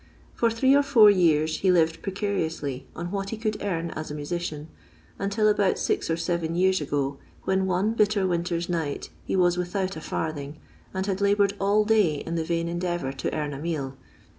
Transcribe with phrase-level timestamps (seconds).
[0.33, 4.15] For three or four years he lived precariously on what he could earn as a
[4.15, 4.67] musician,
[5.19, 9.75] until about six or seven years ago, when one bitter winter's night he was with
[9.75, 10.57] out a farthing,
[10.91, 13.95] and had laboured all day in the vain endeavour to earn a meal.